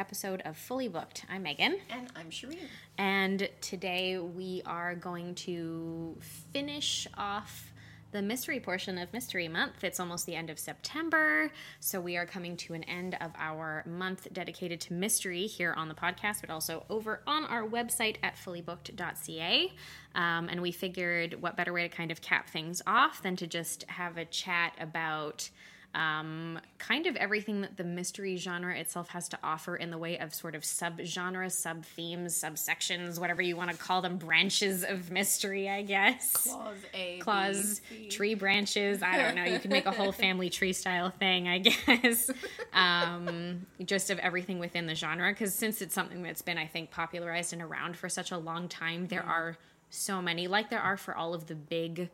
[0.00, 1.26] episode of Fully Booked.
[1.28, 1.76] I'm Megan.
[1.90, 2.56] And I'm Shireen.
[2.96, 6.16] And today we are going to
[6.54, 7.70] finish off
[8.10, 9.84] the mystery portion of Mystery Month.
[9.84, 13.84] It's almost the end of September, so we are coming to an end of our
[13.86, 18.36] month dedicated to mystery here on the podcast, but also over on our website at
[18.36, 19.72] fullybooked.ca.
[20.14, 23.46] Um, and we figured what better way to kind of cap things off than to
[23.46, 25.50] just have a chat about
[25.94, 30.18] um, kind of everything that the mystery genre itself has to offer in the way
[30.18, 35.10] of sort of subgenres, sub themes, subsections, whatever you want to call them, branches of
[35.10, 36.32] mystery, I guess.
[36.44, 37.18] Clause A.
[37.18, 39.02] Claws, B, tree branches.
[39.02, 39.44] I don't know.
[39.44, 42.30] You can make a whole family tree style thing, I guess.
[42.72, 45.32] Um, just of everything within the genre.
[45.32, 48.68] Because since it's something that's been, I think, popularized and around for such a long
[48.68, 49.56] time, there are
[49.90, 52.10] so many, like there are for all of the big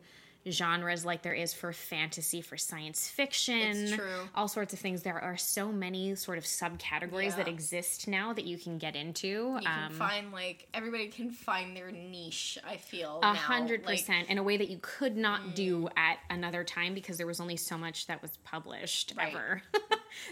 [0.51, 3.99] genres like there is for fantasy for science fiction
[4.35, 5.03] all sorts of things.
[5.03, 9.27] There are so many sort of subcategories that exist now that you can get into
[9.27, 12.57] You can um, find like everybody can find their niche.
[12.67, 16.63] I feel a hundred percent in a way that you could not do at another
[16.63, 19.33] time because there was only so much that was published Right.
[19.33, 19.61] ever.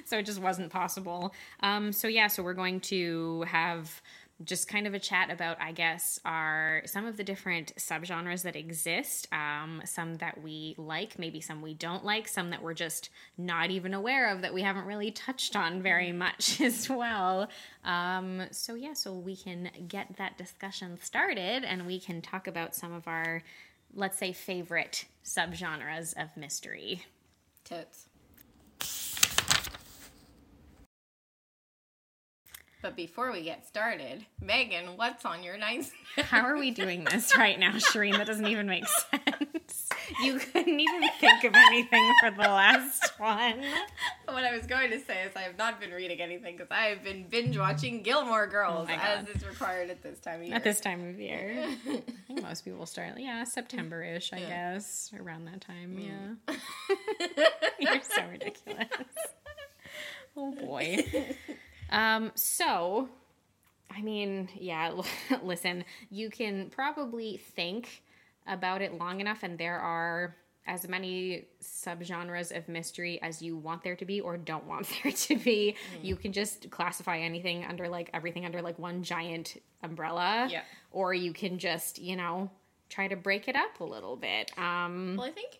[0.06, 1.34] So it just wasn't possible.
[1.60, 4.02] Um, so yeah so we're going to have
[4.44, 8.56] just kind of a chat about i guess our some of the different subgenres that
[8.56, 13.10] exist um, some that we like maybe some we don't like some that we're just
[13.38, 17.48] not even aware of that we haven't really touched on very much as well.
[17.84, 22.76] Um, so yeah so we can get that discussion started and we can talk about
[22.76, 23.42] some of our
[23.94, 27.06] let's say favorite subgenres of mystery.
[27.64, 28.08] Totes.
[32.86, 35.92] But before we get started, Megan, what's on your nice?
[36.18, 38.16] How are we doing this right now, Shireen?
[38.16, 39.90] That doesn't even make sense.
[40.22, 43.64] You couldn't even think of anything for the last one.
[44.26, 46.90] what I was going to say is I have not been reading anything because I
[46.90, 50.56] have been binge watching Gilmore Girls Oh as is required at this time of year.
[50.56, 51.66] At this time of year.
[51.90, 55.98] I think most people start, yeah, September ish, I guess, around that time.
[55.98, 56.38] Mm.
[56.48, 57.46] Yeah.
[57.80, 58.86] You're so ridiculous.
[60.38, 61.04] Oh boy.
[61.90, 63.10] Um, so,
[63.92, 64.92] I mean, yeah,
[65.44, 68.04] listen, you can probably think
[68.48, 70.36] about it long enough, and there are
[70.68, 75.12] as many subgenres of mystery as you want there to be or don't want there
[75.12, 75.76] to be.
[76.02, 80.48] You can just classify anything under like everything under like one giant umbrella.
[80.50, 80.64] Yeah.
[80.92, 82.50] Or you can just, you know,
[82.90, 84.52] try to break it up a little bit.
[84.58, 85.60] Um, Well, I think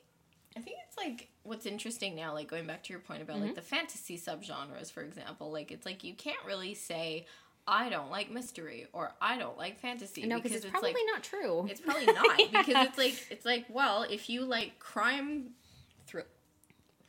[0.58, 3.46] I think it's like what's interesting now, like going back to your point about Mm-hmm.
[3.48, 7.26] like the fantasy subgenres, for example, like it's like you can't really say
[7.68, 11.24] I don't like mystery or I don't like fantasy no, because it's, probably like not
[11.24, 11.68] true.
[11.70, 12.46] it's probably not Yeah.
[12.64, 15.52] because it's like it's like well, if you like crime
[16.08, 16.26] thrill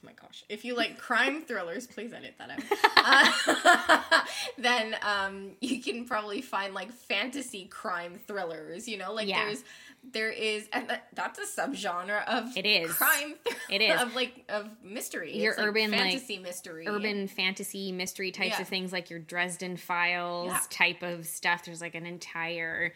[0.03, 0.45] Oh my gosh.
[0.49, 2.61] If you like crime thrillers, please edit that out.
[3.09, 4.23] Uh,
[4.59, 9.13] then um, you can probably find like fantasy crime thrillers, you know?
[9.13, 9.45] Like Yeah.
[9.45, 9.63] there's
[10.13, 12.93] there is and that, that's a subgenre of It is.
[12.93, 13.35] crime
[13.71, 14.01] It is.
[14.01, 15.37] of like of mystery.
[15.37, 16.87] Your It's, urban, like, fantasy mystery.
[16.87, 18.63] urban fantasy mystery types Yeah.
[18.63, 20.61] of things like your Dresden Files Yeah.
[20.71, 21.65] type of stuff.
[21.65, 22.93] There's like an entire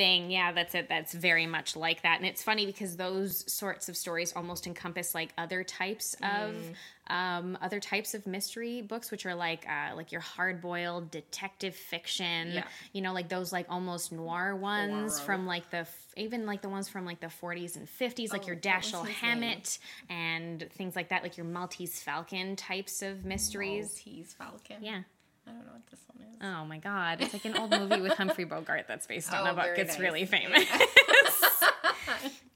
[0.00, 0.30] thing.
[0.30, 0.88] Yeah, that's it.
[0.88, 2.16] That's very much like that.
[2.18, 6.74] And it's funny because those sorts of stories almost encompass like other types of Mm.
[7.14, 11.74] um, other types of mystery books, which are like uh, like your hard boiled detective
[11.74, 12.52] fiction.
[12.52, 12.64] Yeah.
[12.94, 15.26] You know, like those like almost noir ones Poirot.
[15.26, 15.86] from like the
[16.16, 19.78] even like the ones from like the 40s and 50s, like Oh, your Dashiell Hammett
[20.08, 23.86] and things like that, like your Maltese Falcon types of mysteries.
[24.06, 24.76] Maltese Falcon.
[24.80, 25.02] Yeah.
[25.50, 26.36] I don't know what this one is.
[26.42, 27.20] Oh my God.
[27.20, 29.76] It's like an old movie with Humphrey Bogart that's based on Oh, a book.
[29.76, 30.00] It's nice.
[30.00, 30.64] really famous.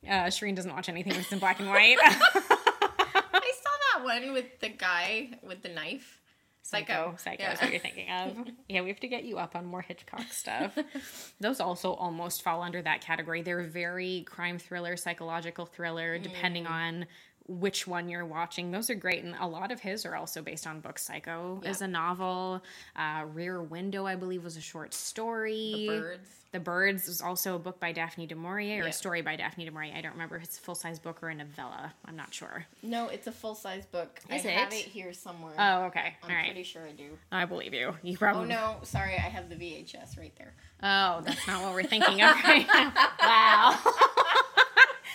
[0.08, 1.96] uh, Shireen doesn't watch anything that's in black and white.
[2.02, 6.20] I saw that one with the guy with the knife.
[6.62, 7.14] Psycho.
[7.18, 7.52] Psycho Yeah.
[7.52, 8.36] is what you're thinking of.
[8.70, 10.76] Yeah, we have to get you up on more Hitchcock stuff.
[11.38, 13.42] Those also almost fall under that category.
[13.42, 16.70] They're very crime thriller, psychological thriller, depending Mm.
[16.70, 17.06] on
[17.46, 18.70] which one you're watching.
[18.70, 19.22] Those are great.
[19.24, 21.02] And a lot of his are also based on books.
[21.04, 22.62] Psycho is a novel.
[22.96, 25.86] Uh, Rear Window, I believe, was a short story.
[25.88, 26.28] The birds.
[26.52, 28.90] The Birds was also a book by Daphne du Maurier, or Yeah.
[28.90, 29.92] a story by Daphne du Maurier.
[29.96, 31.92] I don't remember if it's a full size book or a novella.
[32.04, 32.64] I'm not sure.
[32.80, 34.20] No, it's a full size book.
[34.30, 34.76] Is I have it?
[34.76, 35.54] it here somewhere.
[35.58, 36.14] Oh, okay.
[36.22, 36.44] I'm All right.
[36.46, 37.18] pretty sure I do.
[37.32, 37.96] I believe you.
[38.04, 38.44] You probably.
[38.44, 40.54] Oh no, sorry, I have the VHS right there.
[40.80, 42.92] Oh, that's not what we're thinking of right now.
[43.20, 43.78] Wow.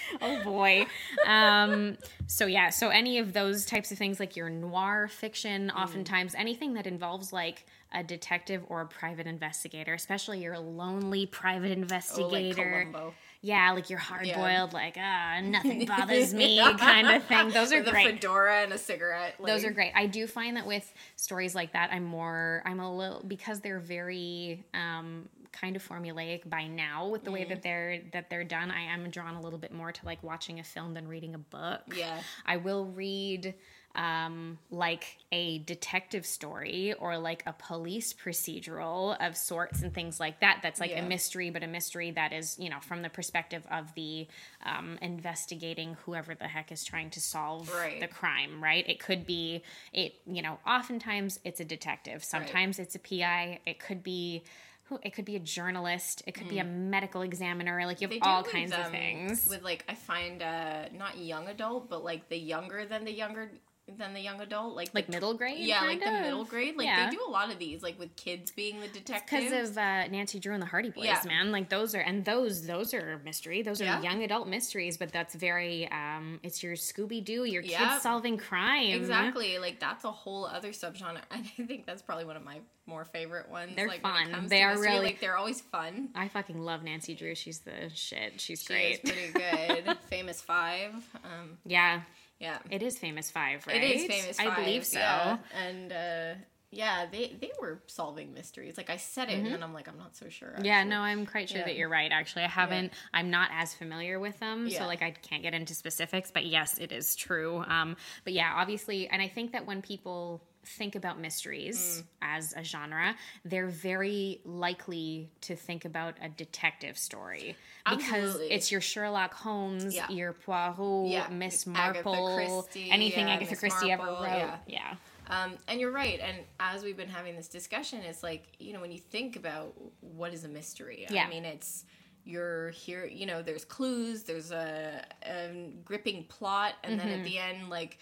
[0.22, 0.86] oh boy.
[1.28, 1.98] Um,
[2.28, 6.74] so yeah, so any of those types of things like your noir fiction, oftentimes anything
[6.76, 12.86] that involves like a detective or a private investigator, especially your lonely private investigator.
[12.92, 13.14] Columbo.
[13.42, 14.68] yeah, like you're hard boiled, Yeah.
[14.74, 17.50] like ah, nothing bothers me kind of thing.
[17.54, 18.06] Those are With great.
[18.16, 19.36] fedora and a cigarette.
[19.44, 19.92] Those are great.
[19.96, 23.80] I do find that with stories like that, I'm more, I'm a little because they're
[23.80, 27.50] very um, kind of formulaic by now with the way Mm-hmm.
[27.50, 28.72] that they're that they're done.
[28.72, 31.40] I am drawn a little bit more to like watching a film than reading a
[31.40, 31.82] book.
[31.96, 32.20] Yeah.
[32.46, 33.56] I will read
[33.96, 40.42] um like a detective story or like a police procedural of sorts and things like
[40.42, 41.04] that that's like Yeah.
[41.04, 44.28] a mystery but a mystery that is you know from the perspective of the
[44.64, 48.00] um investigating whoever the heck is trying to solve Right.
[48.00, 52.94] the crime right it could be it you know oftentimes it's a detective sometimes it's
[52.94, 54.44] a pi it could be
[54.90, 58.20] who it could be a journalist it could be a medical examiner like you have
[58.20, 58.26] Mm.
[58.28, 62.04] All with, kinds of um, things With like, I find uh not young adult, but
[62.04, 63.52] like the younger than the younger
[63.98, 66.76] than the young adult, like like the, middle grade yeah, like kind the middle grade.
[66.78, 67.10] Like Yeah.
[67.10, 69.46] they do a lot of these, like with kids being the detectives.
[69.50, 71.22] because of uh, Nancy Drew and the Hardy Boys, Yeah.
[71.26, 71.52] man.
[71.52, 73.62] Like those are and those those are mystery.
[73.62, 74.02] Those are Yeah.
[74.02, 77.80] young adult mysteries, but that's very um it's your Scooby Doo, your Yep.
[77.80, 78.90] kids solving crime.
[78.92, 81.22] Exactly, like that's a whole other subgenre.
[81.32, 83.74] And I think that's probably one of my more favorite ones.
[83.76, 84.48] They're like, fun.
[84.48, 86.10] They are mystery, really- like they're always fun.
[86.16, 87.36] I fucking love Nancy Drew.
[87.36, 88.42] She's the shit.
[88.42, 89.04] She's She great.
[89.04, 89.98] pretty good.
[90.10, 90.94] Famous Five.
[91.24, 92.02] Um, yeah,
[92.40, 93.76] yeah, it is Famous Five, right?
[93.76, 94.48] it is Famous Five.
[94.48, 95.00] I believe so.
[95.00, 95.38] yeah.
[95.68, 96.34] And uh,
[96.72, 98.78] yeah, they they were solving mysteries.
[98.78, 100.50] Like I said it, and then I'm like, I'm not so sure.
[100.50, 100.66] Mm-hmm.
[100.66, 101.66] Yeah, no, I'm quite sure Yeah.
[101.66, 102.12] that you're right.
[102.12, 102.94] Actually, I haven't.
[103.14, 106.32] I'm not as familiar with them, so like I can't get into specifics.
[106.32, 107.64] But yes, it is true.
[107.68, 111.22] Um, but yeah, obviously, and I think that when people think about Mm.
[111.22, 117.56] mysteries as a genre, they're very likely to think about a detective story
[117.90, 118.52] because Absolutely.
[118.52, 120.10] it's your Sherlock Holmes, Yeah.
[120.12, 121.28] your Poirot, Yeah.
[121.30, 122.36] Miss Agatha Marple,
[122.66, 124.60] Christie, anything yeah, Agatha Miss Christie ever wrote.
[124.68, 124.96] yeah.
[125.30, 126.20] Um, and you're right.
[126.20, 129.74] And as we've been having this discussion, it's like, you know, when you think about
[130.02, 131.26] what is a mystery, Yeah.
[131.26, 131.86] I mean, it's
[132.26, 137.20] you're here, you know, there's clues, there's a, a gripping plot, and then Mm-hmm.
[137.20, 137.98] at the end, like,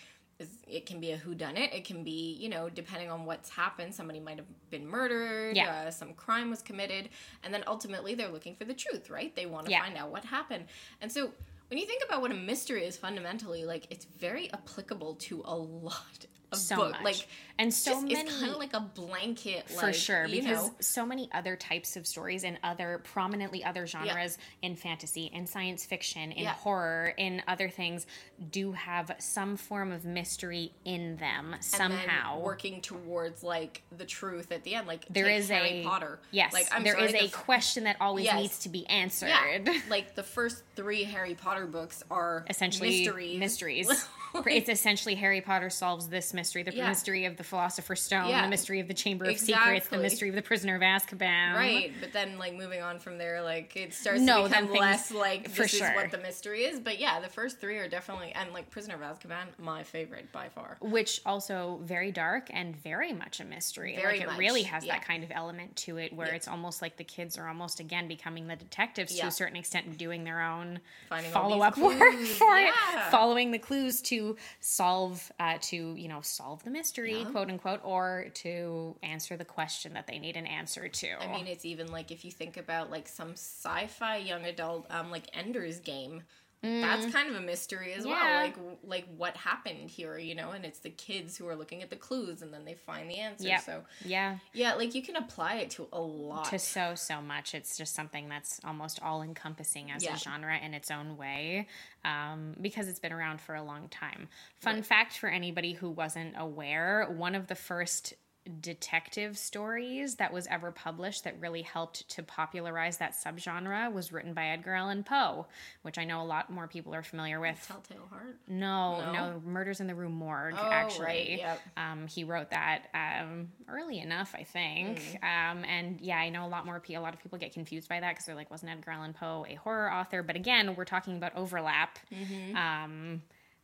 [0.67, 1.57] it can be a whodunit.
[1.57, 5.55] It it can be, you know, depending on what's happened, somebody might have been murdered,
[5.55, 5.85] Yeah.
[5.87, 7.09] uh, some crime was committed,
[7.43, 9.35] and then ultimately they're looking for the truth, right?
[9.35, 9.83] They want to Yeah.
[9.83, 10.65] find out what happened.
[11.01, 11.31] And so
[11.69, 15.55] when you think about what a mystery is fundamentally, like, it's very applicable to a
[15.55, 16.91] lot of So book.
[16.93, 17.03] much.
[17.03, 17.27] Like,
[17.59, 20.75] and so just, many it's kind of like a blanket, for like, sure because know,
[20.79, 25.83] so many other types of stories and other prominently other genres in fantasy in science
[25.85, 26.53] fiction in Yeah.
[26.53, 28.05] horror in other things
[28.51, 34.51] do have some form of mystery in them and somehow working towards like the truth
[34.51, 34.87] at the end.
[34.87, 36.19] Like there is Harry a Potter.
[36.31, 38.35] yes like I'm there sorry, is a f- question that always Yes.
[38.39, 43.39] needs to be answered Yeah, like the first three Harry Potter books are essentially mysteries.
[43.39, 44.07] mysteries.
[44.45, 46.87] it's essentially Harry Potter solves this mystery, the Yeah.
[46.87, 48.43] mystery of the Philosopher's Stone, Yeah.
[48.43, 51.55] the mystery of the Chamber of Secrets, the mystery of the Prisoner of Azkaban.
[51.55, 54.79] Right, but then like moving on from there, like it starts No, to become things-
[54.79, 55.89] less like for this sure.
[55.89, 56.79] is what the mystery is.
[56.79, 60.47] But yeah, the first three are definitely and like Prisoner of Azkaban, my favorite by
[60.49, 60.77] far.
[60.81, 63.95] which also very dark and very much a mystery.
[63.95, 64.93] Very like it really has yeah.
[64.93, 68.07] that kind of element to it where it's almost like the kids are almost again
[68.07, 70.79] becoming the detectives to a certain extent and doing their own
[71.09, 71.97] Finding follow up work
[72.37, 72.73] for it,
[73.09, 77.31] following the clues to solve uh, to you know solve the mystery, Yeah.
[77.31, 81.09] quote unquote, or to answer the question that they need an answer to.
[81.23, 85.11] I mean, it's even like if you think about like some sci-fi young adult, um,
[85.11, 86.23] like Ender's Game.
[86.63, 88.07] That's kind of a mystery as Mm.
[88.09, 88.13] Yeah.
[88.13, 88.43] well.
[88.43, 90.51] Like, like what happened here, you know?
[90.51, 93.19] And it's the kids who are looking at the clues, and then they find the
[93.19, 93.47] answer.
[93.47, 93.61] Yep.
[93.61, 96.45] So, yeah, yeah, like you can apply it to a lot.
[96.45, 100.15] to so so much it's just something that's almost all encompassing as Yeah.
[100.15, 101.67] a genre in its own way
[102.03, 104.27] um, because it's been around for a long time
[104.59, 108.13] fun fact for anybody who wasn't aware one of the first
[108.47, 114.33] detective stories that was ever published that really helped to popularize that subgenre was written
[114.33, 115.47] by Edgar Allan Poe,
[115.81, 117.63] which I know a lot more people are familiar with.
[117.67, 118.37] Telltale Heart.
[118.47, 119.41] No, no, No?
[119.45, 120.55] Murders in the Rue Morgue.
[120.57, 121.61] Oh, actually, right, yep.
[121.77, 124.99] um, he wrote that um, early enough, I think.
[124.99, 125.51] Mm.
[125.51, 126.79] Um, and yeah, I know a lot more.
[126.79, 129.13] pe- A lot of people get confused by that because they're like, wasn't Edgar Allan
[129.13, 130.23] Poe a horror author?
[130.23, 131.99] But again, we're talking about overlap.
[132.13, 132.55] Mm-hmm.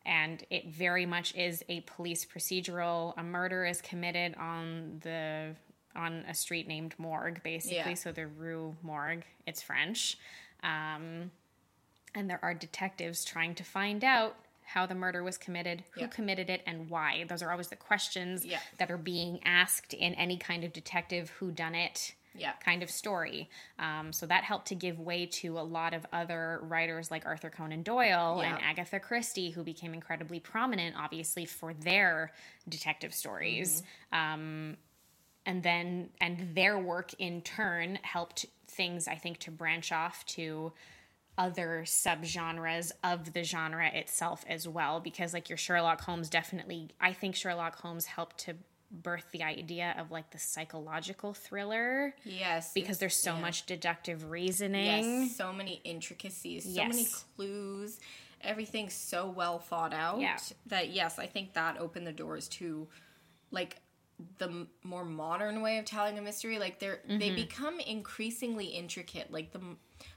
[0.06, 3.14] And it very much is a police procedural.
[3.18, 5.56] A murder is committed on the
[5.96, 7.78] on a street named Morgue, basically.
[7.78, 7.94] Yeah.
[7.94, 9.24] So the Rue Morgue.
[9.46, 10.18] It's French.
[10.64, 11.32] Um,
[12.16, 16.08] and there are detectives trying to find out how the murder was committed, who Yeah.
[16.08, 17.26] committed it, and why.
[17.26, 18.60] Those are always the questions Yeah.
[18.78, 22.54] that are being asked in any kind of detective who done it Yeah.
[22.64, 23.50] kind of story.
[23.80, 27.50] Um, so that helped to give way to a lot of other writers like Arthur
[27.50, 32.32] Conan Doyle and Agatha Christie, who became incredibly prominent, obviously, for their
[32.68, 33.84] detective stories.
[34.12, 34.78] Um,
[35.46, 40.72] and then, and their work in turn helped things, I think, to branch off to
[41.38, 47.14] other subgenres of the genre itself as well because like your Sherlock Holmes definitely I
[47.14, 48.56] think Sherlock Holmes helped to
[48.94, 52.72] birth the idea of like the psychological thriller Yes.
[52.74, 53.42] because there's so yeah.
[53.42, 55.24] much deductive reasoning.
[55.24, 58.00] Yes, so many intricacies, so many clues,
[58.42, 60.38] everything's so well thought out Yeah.
[60.68, 62.88] that yes, I think that opened the doors to
[63.52, 63.78] like
[64.38, 66.60] the m- more modern way of telling a mystery.
[66.60, 67.36] Like they're they Mm-hmm.
[67.36, 69.32] become increasingly intricate.
[69.32, 69.60] Like the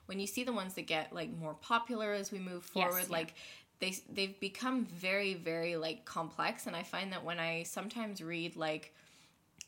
[0.07, 3.05] when you see the ones that get like more popular as we move Yes, forward,
[3.09, 3.13] yeah.
[3.17, 3.35] like
[3.79, 6.67] they they've become very very like complex.
[6.67, 8.95] And I find that when I sometimes read like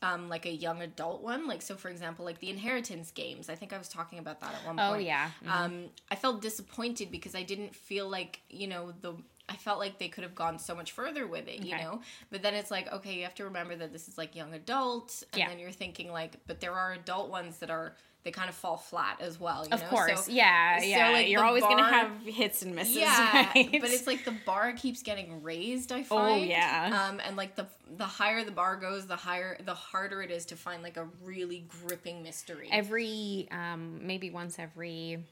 [0.01, 1.47] um, like a young adult one.
[1.47, 3.49] Like so, for example, like the Inheritance games.
[3.49, 4.89] I think I was talking about that at one point.
[4.91, 5.29] Oh yeah.
[5.47, 9.13] Um, I felt disappointed because I didn't feel like you know the.
[9.51, 12.01] I felt like they could have gone so much further with it, you know.
[12.29, 15.23] But then it's like, okay, you have to remember that this is like young adult,
[15.33, 15.49] and Yeah.
[15.49, 18.75] then you're thinking like, but there are adult ones that are they kind of fall
[18.77, 19.65] flat as well.
[19.65, 19.87] You Of know?
[19.87, 20.25] course.
[20.25, 21.09] So- yeah, so, yeah.
[21.11, 22.97] like, You're always going to have hits and misses.
[22.97, 23.69] yeah, right?
[23.79, 25.91] but it's like the bar keeps getting raised.
[25.91, 26.21] I find.
[26.21, 26.45] Oh, find.
[26.49, 27.07] yeah.
[27.09, 30.45] Um, and like the the higher the bar goes, the higher the harder it is
[30.47, 32.67] to find like a really gripping mystery.
[32.71, 35.23] every um, maybe once every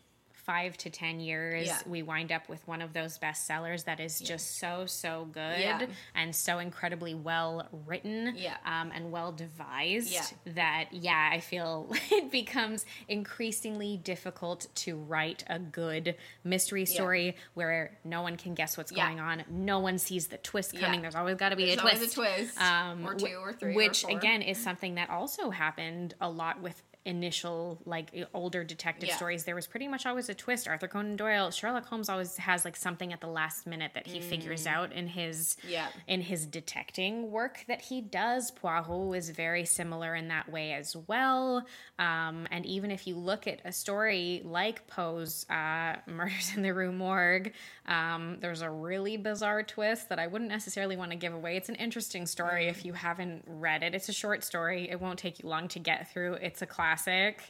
[0.47, 1.77] five to ten years Yeah.
[1.85, 5.85] we wind up with one of those bestsellers that is just so so good Yeah.
[6.15, 8.55] and so incredibly well written Yeah.
[8.65, 10.23] um, and well devised Yeah.
[10.55, 17.97] that yeah i feel it becomes increasingly difficult to write a good mystery story where
[18.05, 19.05] no one can guess what's Yeah.
[19.05, 20.79] going on no one sees the twist Yeah.
[20.79, 23.51] coming there's always got to be a always twist a twist, um, or two, or
[23.51, 24.11] three, or which four.
[24.17, 29.15] again is something that also happened a lot with initial like older detective Yeah.
[29.15, 30.67] stories there was pretty much always a twist.
[30.67, 34.19] Arthur conan doyle sherlock holmes always has like something at the last minute that he
[34.19, 35.69] figures out in his Mm.
[35.69, 35.87] Yeah.
[36.07, 38.51] in his detecting work that he does.
[38.51, 41.65] Poirot is very similar in that way as well.
[41.97, 46.73] Um, and even if you look at a story like poe's uh, murders in the
[46.73, 47.53] rue morgue
[47.87, 51.55] um, there's a really bizarre twist that i wouldn't necessarily want to give away.
[51.55, 53.95] It's an interesting story if you haven't read it.
[53.95, 54.89] It's a short story.
[54.89, 56.33] It won't take you long to get through.
[56.35, 56.65] It's a
[56.97, 57.41] classic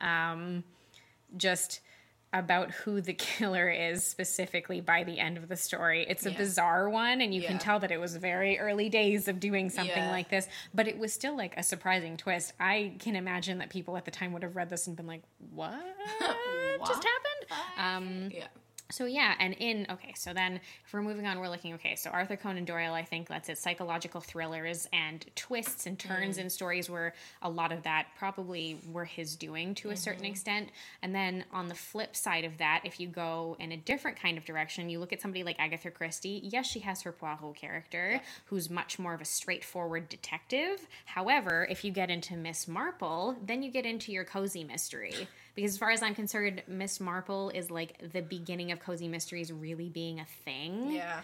[0.00, 0.64] um,
[1.36, 1.80] just
[2.34, 6.06] about who the killer is specifically by the end of the story.
[6.08, 6.38] It's a Yeah.
[6.38, 10.04] bizarre one, and you can tell that it was very early days of doing something
[10.04, 10.10] Yeah.
[10.10, 12.54] like this, but it was still like a surprising twist.
[12.58, 15.22] I can imagine that people at the time would have read this and been like,
[15.50, 15.74] what,
[16.86, 17.50] just happened?
[17.76, 18.46] Um, yeah.
[18.92, 21.96] So yeah, and in okay, so then if we're moving on, we're looking okay.
[21.96, 23.58] So Arthur Conan Doyle, I think that's it.
[23.58, 26.42] Psychological thrillers and twists and turns mm.
[26.42, 30.32] in stories where a lot of that probably were his doing to a certain mm-hmm.
[30.32, 30.68] extent.
[31.02, 34.36] And then on the flip side of that, if you go in a different kind
[34.36, 36.40] of direction, you look at somebody like Agatha Christie.
[36.44, 40.86] Yes, she has her Poirot character, who's much more of a straightforward detective.
[41.06, 45.28] However, if you get into Miss Marple, then you get into your cozy mystery.
[45.54, 49.52] Because as far as I'm concerned, Miss Marple is like the beginning of cozy mysteries
[49.52, 50.92] really being a thing.
[50.92, 51.20] Yeah.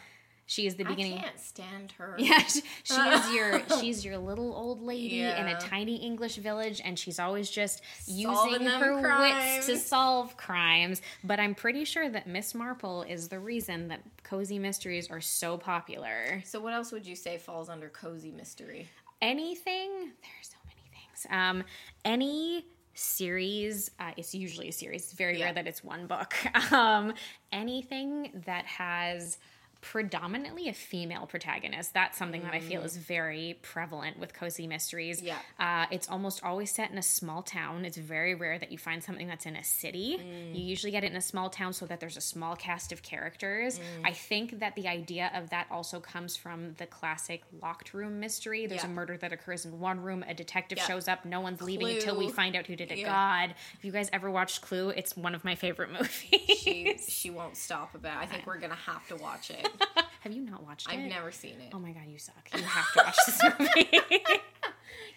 [0.46, 1.18] She is the beginning.
[1.18, 2.16] I can't stand her.
[2.18, 6.80] Yeah, she, she is your she's your little old lady in a tiny English village,
[6.82, 11.02] and she's always just Solving using her wits to solve crimes.
[11.22, 15.58] But I'm pretty sure that Miss Marple is the reason that cozy mysteries are so
[15.58, 16.42] popular.
[16.46, 18.88] So what else would you say falls under cozy mystery?
[19.20, 19.90] anything
[20.22, 21.64] there's so many things um
[22.04, 22.64] any
[22.98, 25.46] series uh, it's usually a series it's very Yeah.
[25.46, 26.34] rare that it's one book
[26.72, 27.14] um
[27.52, 29.38] anything that has
[29.80, 35.20] predominantly a female protagonist that's something that i feel is very prevalent with cozy mysteries
[35.22, 35.26] Mm.
[35.26, 35.38] Yeah.
[35.58, 39.02] uh, it's almost always set in a small town it's very rare that you find
[39.02, 40.54] something that's in a city Mm.
[40.58, 43.02] you usually get it in a small town so that there's a small cast of
[43.02, 43.82] characters Mm.
[44.06, 48.66] i think that the idea of that also comes from the classic locked room mystery
[48.66, 48.88] there's Yeah.
[48.90, 50.86] a murder that occurs in one room a detective Yeah.
[50.86, 53.06] shows up no one's leaving until we find out who did it Yeah.
[53.46, 57.30] god if you guys ever watched clue it's one of my favorite movies She she
[57.30, 58.22] won't stop about.
[58.22, 59.67] I think we're gonna have to watch it.
[60.20, 60.94] have you not watched it?
[60.94, 61.70] I've never seen it.
[61.72, 64.20] oh my god you suck you have to watch this movie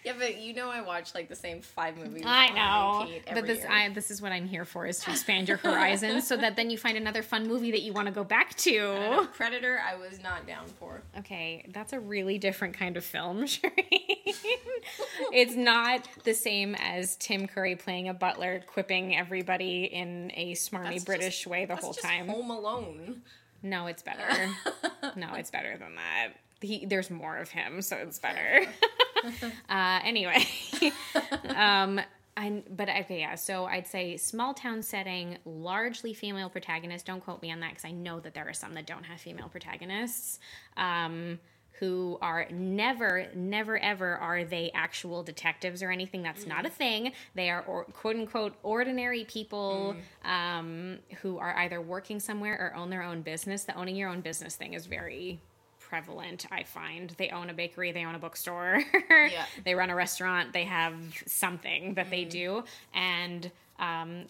[0.04, 2.24] Yeah, but you know I watch like the same five movies.
[2.26, 3.70] I know, but this year.
[3.70, 6.70] I, this is what I'm here for: is to expand your horizons, so that then
[6.70, 9.28] you find another fun movie that you want to go back I to.
[9.32, 11.02] Predator, I was not down for.
[11.18, 13.72] Okay, that's a really different kind of film, Shireen.
[15.32, 20.94] it's not the same as Tim Curry playing a butler, quipping everybody in a smarmy
[20.94, 22.26] That's British just- way the That's whole just time.
[22.26, 23.22] Home Alone.
[23.62, 24.50] No, it's better.
[25.16, 26.28] no, it's better than that.
[26.60, 28.66] He, there's more of him, so it's better.
[29.68, 30.44] uh, anyway,
[31.56, 32.00] um,
[32.36, 33.34] I, but okay, yeah.
[33.34, 37.06] So I'd say small town setting, largely female protagonists.
[37.06, 39.20] Don't quote me on that because I know that there are some that don't have
[39.20, 40.38] female protagonists.
[40.76, 41.40] Um,
[41.82, 46.22] who are never, never, ever are they actual detectives or anything.
[46.22, 47.10] That's not a thing.
[47.34, 52.88] They are or, quote unquote ordinary people um, who are either working somewhere or own
[52.90, 53.64] their own business.
[53.64, 55.40] The owning your own business thing is very
[55.80, 57.10] prevalent, I find.
[57.18, 59.44] They own a bakery, they own a bookstore, Yeah.
[59.64, 60.94] they run a restaurant, they have
[61.26, 62.62] something that they do.
[62.94, 64.26] And um,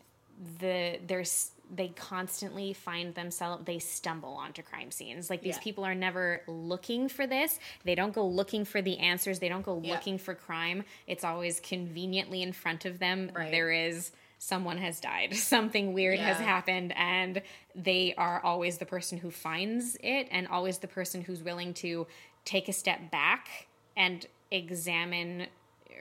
[0.59, 5.31] the there's they constantly find themselves they stumble onto crime scenes.
[5.31, 5.63] Like these Yeah.
[5.63, 7.59] people are never looking for this.
[7.85, 9.39] They don't go looking for the answers.
[9.39, 9.95] They don't go Yeah.
[9.95, 10.85] looking for crime.
[11.07, 13.51] It's always conveniently in front of them Right.
[13.51, 15.35] there is someone has died.
[15.37, 16.93] Something weird has happened.
[16.97, 17.41] And
[17.75, 22.07] they are always the person who finds it and always the person who's willing to
[22.45, 25.47] take a step back and examine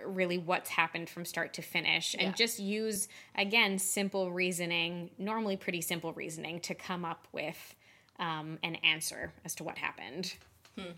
[0.06, 2.32] really what's happened from start to finish and Yeah.
[2.34, 7.76] just use again simple reasoning normally pretty simple reasoning to come up with
[8.20, 10.34] um, an answer as to what happened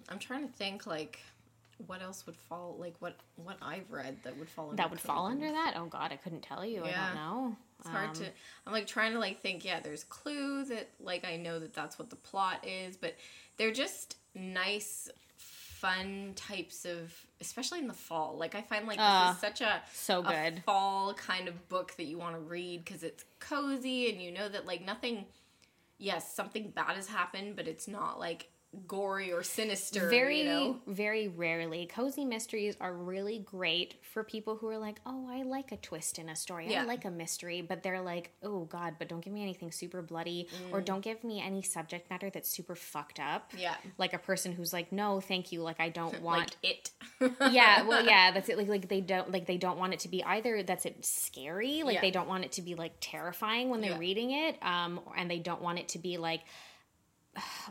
[0.09, 1.19] I'm trying to think like
[1.87, 4.99] what else would fall like what what I've read that would fall under that would
[5.01, 8.15] fall under that oh god i couldn't tell you i don't know It's hard Um,
[8.15, 8.25] to.
[8.65, 9.65] I'm like trying to like think.
[9.65, 13.15] Yeah, there's clue that like I know that that's what the plot is, but
[13.57, 15.09] they're just nice,
[15.83, 18.37] fun types of, especially in the fall.
[18.37, 20.63] Like I find like this Ah, is such a so a good.
[20.65, 24.47] fall kind of book that you want to read because it's cozy and you know
[24.47, 25.25] that like nothing.
[25.97, 28.49] Yes, something bad has happened, but it's not like
[28.87, 30.09] gory or sinister.
[30.09, 30.79] very you know?
[30.87, 35.71] very rarely cozy mysteries are really great for people who are like oh i like
[35.71, 39.07] a twist in a story i like a mystery but they're like oh god but
[39.07, 42.75] don't give me anything super bloody or don't give me any subject matter that's super
[42.75, 43.61] fucked up Mm.
[43.61, 43.75] Yeah.
[43.97, 46.91] like a person who's like no thank you like i don't Like want it.
[47.51, 50.07] yeah well yeah that's it like like they don't like they don't want it to
[50.09, 52.01] be either that's it scary like Yeah.
[52.01, 53.99] they don't want it to be like terrifying when they're Yeah.
[53.99, 56.41] reading it um and they don't want it to be like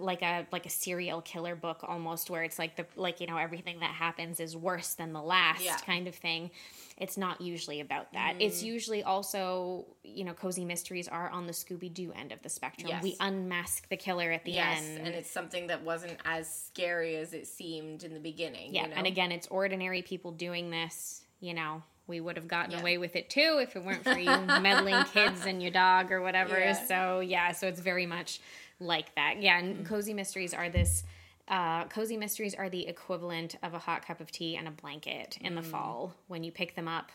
[0.00, 3.36] like a like a serial killer book almost where it's like the like you know
[3.36, 5.76] everything that happens is worse than the last Yeah.
[5.76, 5.86] Mm.
[5.86, 6.50] kind of thing
[6.98, 11.52] it's not usually about that it's usually also you know cozy mysteries are on the
[11.52, 13.02] scooby-doo end of the spectrum Yes.
[13.04, 17.14] we unmask the killer at the Yes, end and it's something that wasn't as scary
[17.16, 18.74] as it seemed in the beginning.
[18.74, 18.94] Yeah, you know?
[18.96, 21.22] and again, it's ordinary people doing this.
[21.40, 22.80] You know, we would have gotten Yeah.
[22.80, 24.26] away with it too if it weren't for you
[24.60, 26.58] meddling kids and your dog or whatever.
[26.58, 26.72] Yeah.
[26.86, 28.40] So yeah, so it's very much
[28.82, 29.40] like that.
[29.42, 29.84] Yeah, and Mm-hmm.
[29.86, 31.04] cozy mysteries are this.
[31.48, 35.38] Uh, cozy mysteries are the equivalent of a hot cup of tea and a blanket
[35.40, 35.56] in Mm.
[35.56, 37.10] the fall when you pick them up.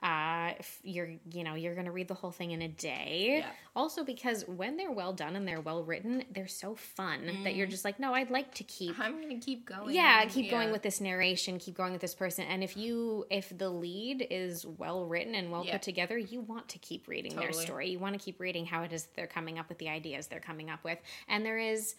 [0.00, 3.38] Uh, if you're you know you're gonna read the whole thing in a day.
[3.40, 3.50] Yeah.
[3.74, 7.56] Also because when they're well done and they're well written, they're so fun that Mm-hmm.
[7.56, 9.94] you're just like, no, I'd like to keep I'm gonna keep going.
[9.96, 13.56] yeah keep going with this narration keep going with this person and if you if
[13.58, 15.72] the lead is well written and well Yeah.
[15.72, 18.82] put together you want to keep reading their story you want to keep reading how
[18.84, 21.96] it is they're coming up with the ideas they're coming up with and there is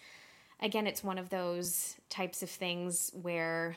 [0.61, 3.75] again it's one of those types of things where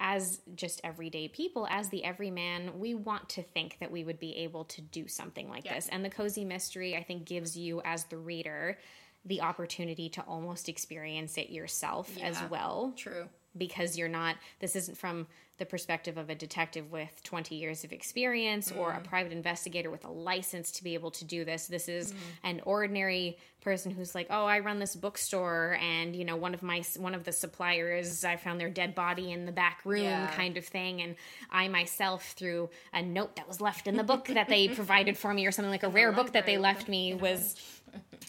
[0.00, 4.36] as just everyday people, as the everyman, we want to think that we would be
[4.36, 5.74] able to do something like Yeah.
[5.74, 5.88] this.
[5.88, 8.78] And the cozy mystery, I think, gives you, as the reader,
[9.24, 13.28] the opportunity to almost experience it yourself as well True.
[13.58, 15.26] Because you're not this isn't from
[15.58, 18.98] the perspective of a detective with 20 years of experience or Mm.
[18.98, 22.16] a private investigator with a license to be able to do this this is Mm.
[22.44, 26.62] an ordinary person who's like oh i run this bookstore and you know one of
[26.62, 30.30] my one of the suppliers i found their dead body in the back room Yeah.
[30.34, 31.16] kind of thing and
[31.50, 35.32] i myself through a note that was left in the book that they provided for
[35.32, 37.56] me or something like a rare book that they left me was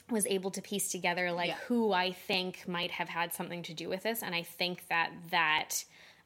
[0.09, 1.57] was able to piece together like Yeah.
[1.67, 5.11] who I think might have had something to do with this, and I think that
[5.31, 5.83] that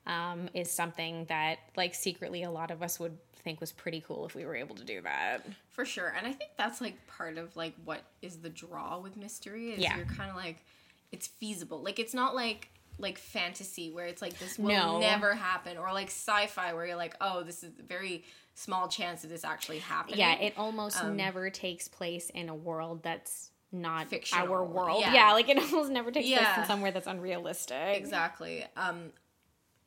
[0.07, 4.25] um, is something that like secretly a lot of us would think was pretty cool
[4.25, 5.45] if we were able to do that.
[5.69, 6.13] For sure.
[6.17, 9.79] And I think that's like part of like what is the draw with mystery is
[9.79, 9.95] Yeah.
[9.97, 10.63] you're kind of like
[11.11, 11.81] it's feasible.
[11.83, 12.69] Like it's not like
[13.01, 14.99] like fantasy where it's like this will No.
[14.99, 19.29] never happen or like sci-fi where you're like oh this is very small chance of
[19.29, 20.19] this actually happening.
[20.19, 25.01] Yeah, it almost never takes place in a world that's not Fictional, our world.
[25.01, 25.13] yeah.
[25.13, 25.31] Yeah.
[25.33, 26.61] like it almost never takes place Yeah.
[26.61, 27.95] in somewhere that's unrealistic.
[27.97, 28.65] Exactly.
[28.75, 29.11] Um,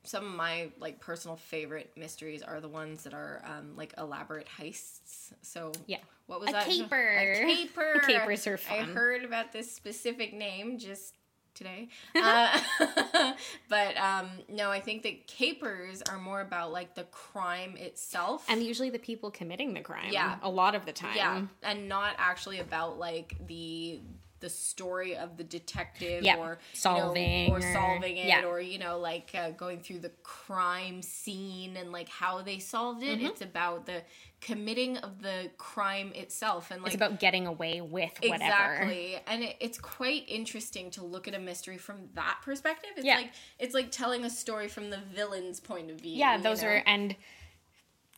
[0.03, 4.47] some of my like personal favorite mysteries are the ones that are um, like elaborate
[4.59, 5.33] heists.
[5.43, 5.99] So Yeah.
[6.27, 6.67] what was A that?
[6.67, 6.97] caper.
[7.19, 8.03] A caper.
[8.07, 8.79] Capers are fun.
[8.81, 11.15] I heard about this specific name just
[11.55, 11.89] today.
[12.15, 12.61] uh,
[13.69, 18.45] but um, no, I think that capers are more about like the crime itself.
[18.49, 20.13] And usually the people committing the crime.
[20.13, 20.37] Yeah.
[20.43, 21.17] A lot of the time.
[21.17, 24.01] yeah, and not actually about like the
[24.45, 26.39] the story of the detective Yep.
[26.39, 28.45] or Solving you know, or or- solving it yeah.
[28.45, 33.03] or you know like uh, going through the crime scene and like how they solved
[33.03, 33.17] it.
[33.19, 33.27] Mm-hmm.
[33.29, 34.03] It's about the
[34.43, 38.45] committing of the crime itself and like it's about getting away with whatever.
[38.45, 42.91] Exactly, and it, it's quite interesting to look at a mystery from that perspective.
[42.97, 43.17] It's Yeah.
[43.17, 46.17] like it's like telling a story from the villain's point of view.
[46.17, 46.69] yeah those know?
[46.69, 47.17] are and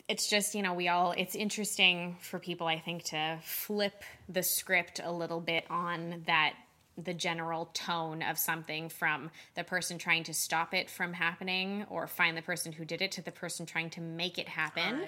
[0.08, 4.42] it's just you know we all it's interesting for people i think to flip the
[4.42, 6.54] script a little bit on that
[6.98, 12.06] the general tone of something from the person trying to stop it from happening or
[12.06, 15.02] find the person who did it to the person trying to make it happen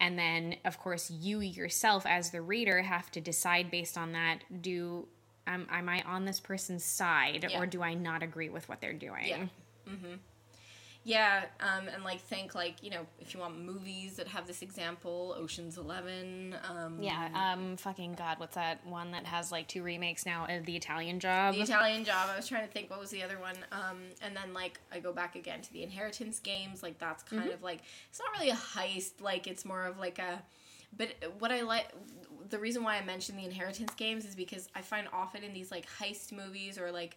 [0.00, 4.38] and then of course you yourself as the reader have to decide based on that
[4.60, 5.06] do
[5.46, 7.58] um, am i on this person's side Yeah.
[7.58, 9.46] or do i not agree with what they're doing Yeah.
[11.02, 14.60] Yeah, um, and like think like you know if you want movies that have this
[14.60, 16.54] example, Ocean's Eleven.
[16.68, 20.44] Um, Yeah, um, fucking god, what's that one that has like two remakes now?
[20.44, 21.54] Uh, the Italian Job.
[21.54, 22.28] The Italian Job.
[22.30, 23.56] I was trying to think what was the other one.
[23.72, 26.82] Um, and then like I go back again to the Inheritance games.
[26.82, 27.52] Like that's kind Mm-hmm.
[27.54, 29.22] of like it's not really a heist.
[29.22, 30.42] Like it's more of like a.
[30.98, 31.86] But what I like,
[32.50, 35.70] the reason why I mention the Inheritance games is because I find often in these
[35.70, 37.16] like heist movies or like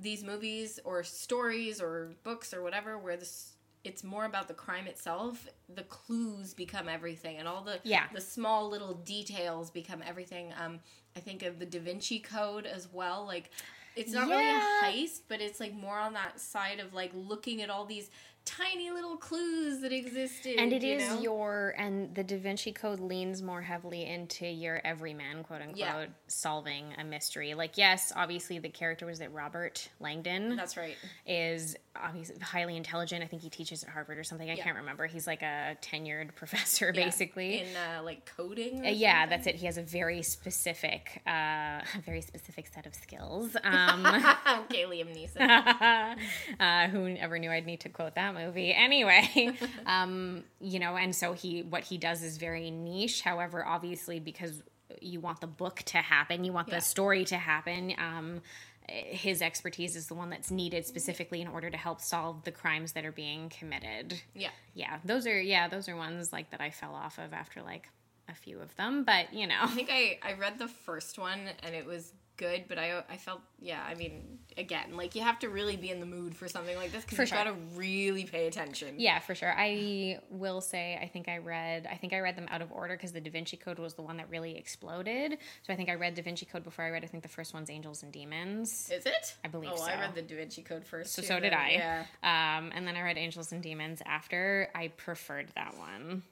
[0.00, 4.86] these movies or stories or books or whatever where this it's more about the crime
[4.86, 8.04] itself the clues become everything and all the Yeah.
[8.14, 10.80] the small little details become everything um
[11.16, 13.50] i think of the da vinci code as well like
[13.96, 14.36] it's not Yeah.
[14.36, 17.84] really a heist but it's like more on that side of like looking at all
[17.86, 18.10] these
[18.44, 21.20] tiny little clues that existed and it you is know?
[21.20, 26.06] your and the Da Vinci Code leans more heavily into your everyman, quote unquote, Yeah.
[26.26, 27.54] solving a mystery.
[27.54, 33.22] Like, yes, obviously the character was that Robert Langdon that's right is obviously highly intelligent.
[33.22, 34.48] I think he teaches at Harvard or something.
[34.50, 34.64] I Yeah.
[34.64, 35.06] can't remember.
[35.06, 37.04] He's like a tenured professor, Yeah.
[37.04, 37.60] basically.
[37.60, 39.30] in uh, like coding Uh, yeah, something.
[39.30, 39.54] that's it.
[39.56, 43.56] He has a very specific, uh, very specific set of skills.
[43.62, 44.06] Um,
[44.64, 46.16] okay liam neeson
[46.58, 48.72] uh, who ever knew I'd need to quote that movie?
[48.72, 49.52] Anyway,
[49.86, 53.22] um, you know, and so he, what he does is very niche.
[53.22, 54.62] However, obviously, because
[55.00, 56.76] you want the book to happen, you want Yeah.
[56.76, 57.94] the story to happen.
[57.98, 58.42] Um,
[58.88, 62.92] his expertise is the one that's needed specifically in order to help solve the crimes
[62.92, 64.20] that are being committed.
[64.34, 67.62] yeah Yeah, those are yeah, those are ones like that I fell off of after
[67.62, 67.88] like
[68.28, 69.58] a few of them, but you know.
[69.60, 73.18] I think I, I read the first one and it was good, but I I
[73.18, 73.84] felt yeah.
[73.86, 76.90] I mean, again, like you have to really be in the mood for something like
[76.90, 77.38] this because you sure.
[77.38, 78.94] gotta really pay attention.
[78.98, 79.54] Yeah, for sure.
[79.56, 82.96] I will say I think I read I think I read them out of order
[82.96, 85.36] because the Da Vinci Code was the one that really exploded.
[85.62, 87.52] So I think I read Da Vinci Code before I read I think the first
[87.52, 88.90] one's Angels and Demons.
[88.90, 89.36] Is it?
[89.44, 89.84] I believe oh, so.
[89.84, 91.12] I read the Da Vinci Code first.
[91.12, 91.70] So too, so did then, I.
[91.72, 92.58] Yeah.
[92.58, 94.68] Um, and then I read Angels and Demons after.
[94.74, 96.22] I preferred that one.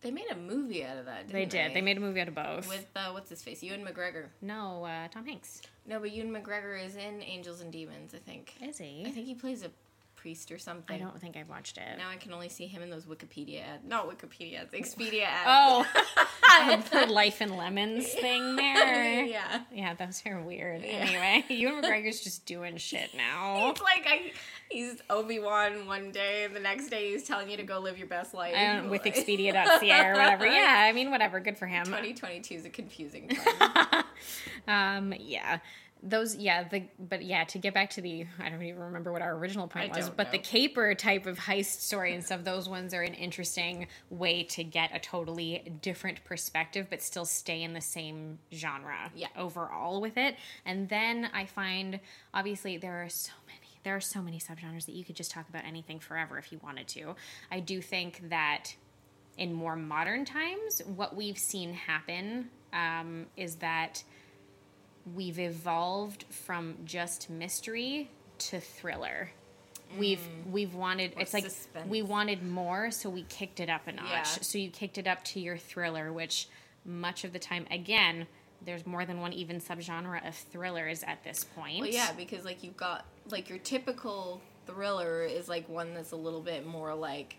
[0.00, 1.26] They made a movie out of that.
[1.26, 1.74] Didn't They did.
[1.74, 2.68] They made a movie out of both.
[2.68, 4.26] with uh, what's his face, Ewan McGregor.
[4.40, 5.62] no, uh, Tom Hanks.
[5.86, 8.14] No, but Ewan McGregor is in Angels and Demons.
[8.14, 8.54] I think.
[8.62, 9.04] Is he?
[9.06, 9.70] I think he plays a
[10.18, 10.94] priest or something.
[10.94, 11.96] I don't think I've watched it.
[11.96, 13.86] Now I can only see him in those Wikipedia ads.
[13.86, 15.46] Not Wikipedia ads, Expedia ads.
[15.46, 15.86] Oh,
[17.06, 19.24] the Life and Lemons thing there.
[19.24, 19.62] yeah.
[19.72, 20.84] Yeah, those are weird.
[20.84, 23.70] Anyway, Ewan McGregor's just doing shit now.
[23.70, 24.32] It's like I,
[24.68, 27.96] he's Obi Wan one day, and the next day he's telling you to go live
[27.96, 28.54] your best life.
[28.54, 30.46] Don't, with Expedia.ca or whatever.
[30.46, 31.38] Yeah, I mean, whatever.
[31.38, 31.84] Good for him.
[31.84, 34.04] 2022 is a confusing time.
[34.66, 35.60] Um, yeah.
[36.02, 39.20] Those, yeah, the, but yeah, to get back to the, I don't even remember what
[39.22, 42.68] our original point I was, but the caper type of heist story and stuff, those
[42.68, 47.72] ones are an interesting way to get a totally different perspective, but still stay in
[47.72, 49.28] the same genre Yeah.
[49.36, 50.36] overall with it.
[50.64, 52.00] And then I find,
[52.32, 53.58] obviously, there are so many.
[53.84, 56.60] There are so many subgenres that you could just talk about anything forever if you
[56.62, 57.14] wanted to.
[57.50, 58.74] I do think that
[59.38, 64.02] in more modern times, what we've seen happen um, is that
[65.14, 69.30] we've evolved from just mystery to thriller.
[69.98, 70.50] We've mm.
[70.50, 71.88] we've wanted it's like suspense.
[71.88, 74.06] we wanted more, so we kicked it up a notch.
[74.10, 74.22] Yeah.
[74.24, 76.48] So you kicked it up to your thriller, which
[76.84, 78.26] much of the time, again,
[78.64, 81.80] there's more than one even subgenre of thrillers at this point.
[81.80, 86.16] well, yeah, because like you've got like your typical thriller is like one that's a
[86.16, 87.36] little bit more like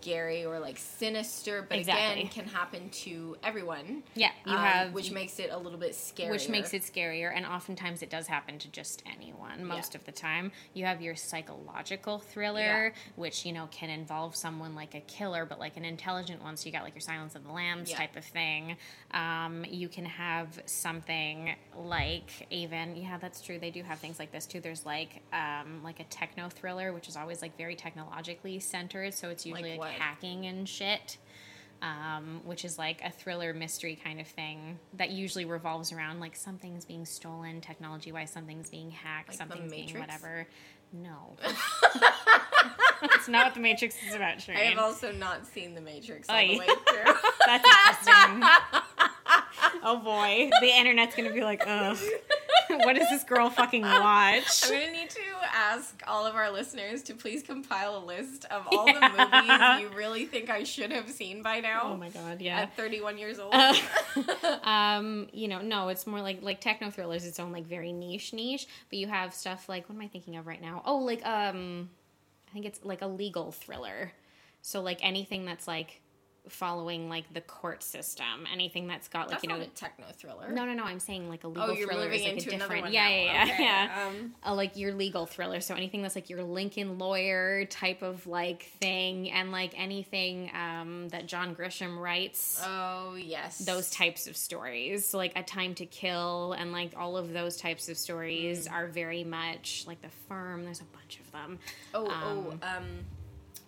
[0.00, 2.20] scary or like sinister, but Exactly.
[2.22, 4.02] again can happen to everyone.
[4.14, 6.30] Yeah, you um, have which makes it a little bit scarier.
[6.30, 9.98] which makes it scarier and oftentimes it does happen to just anyone most Yeah.
[10.00, 14.94] of the time you have your psychological thriller which you know can involve someone like
[14.94, 17.52] a killer but like an intelligent one so you got like your silence of the
[17.52, 17.98] lambs Yeah.
[17.98, 18.76] type of thing
[19.12, 24.32] um, you can have something like even yeah that's true they do have things like
[24.32, 28.58] this too there's like um, like a techno thriller which is always like very technologically
[28.60, 29.95] centered so it's usually like, what?
[29.96, 31.18] Hacking and shit
[31.82, 36.34] um, which is like a thriller mystery kind of thing that usually revolves around like
[36.34, 40.46] something's being stolen technology wise, something's being hacked, Like something's being whatever.
[40.92, 41.36] No,
[43.02, 44.48] it's not what the Matrix is about.
[44.48, 46.48] I have also not seen The Matrix all Oy.
[46.48, 47.14] the way through.
[47.46, 48.48] That's interesting.
[49.82, 51.98] oh boy, the internet's gonna be like, ugh,
[52.68, 54.64] what does this girl fucking watch?
[54.64, 55.20] I'm gonna need to
[55.76, 59.96] ask all of our listeners to please compile a list of all the movies you
[59.96, 61.82] really think I should have seen by now.
[61.84, 62.60] Oh my god, yeah.
[62.60, 63.54] At 31 years old.
[63.54, 63.74] Uh,
[64.62, 67.26] um, you know, no, it's more like like techno thrillers.
[67.26, 68.66] Its own like very niche niche.
[68.90, 70.82] But you have stuff like what am I thinking of right now?
[70.84, 71.90] Oh, like um,
[72.48, 74.12] I think it's like a legal thriller.
[74.62, 76.00] So like anything that's like
[76.48, 79.60] following like the court system, anything that's got like That's you know.
[79.60, 80.50] a techno thriller.
[80.50, 80.84] No, no, no.
[80.84, 82.92] I'm saying like a legal Oh, you're thriller moving is like into a different.
[82.92, 84.06] yeah, yeah, yeah, Okay, yeah.
[84.08, 85.60] Um, uh, like your legal thriller.
[85.60, 91.08] So anything that's like your Lincoln lawyer type of like thing, and like anything um,
[91.10, 92.60] that John Grisham writes.
[92.64, 93.58] oh yes.
[93.58, 97.56] those types of stories, so like A Time to Kill, and like all of those
[97.56, 97.98] types of Mm.
[97.98, 100.64] stories are very much like The Firm.
[100.64, 101.58] There's a bunch of them.
[101.94, 102.84] Oh, um, oh, um,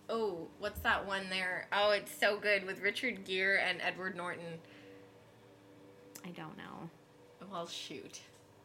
[0.09, 1.67] oh, what's that one there?
[1.73, 4.59] Oh, it's so good with Richard Gere and Edward Norton.
[6.25, 6.89] I don't know.
[7.51, 8.21] Well, shoot.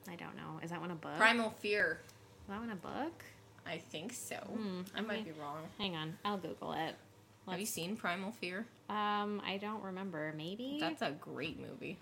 [0.09, 0.59] I don't know.
[0.63, 1.15] Is that one a book?
[1.17, 1.99] Primal Fear.
[2.43, 3.23] Is that one a book?
[3.65, 4.35] I think so.
[4.35, 5.63] Hmm, I might be wrong.
[5.77, 6.95] Hang on, I'll Google it.
[7.49, 8.65] Have you seen Primal Fear?
[8.89, 10.33] Um, I don't remember.
[10.35, 10.77] Maybe.
[10.81, 11.97] That's a great movie.